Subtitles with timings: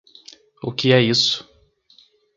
[0.63, 1.47] O que é isso